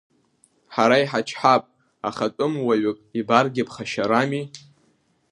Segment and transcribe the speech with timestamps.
[0.73, 1.63] Ҳара иҳачҳап,
[2.09, 4.45] аха тәымуаҩык ибаргьы ԥхашьарами?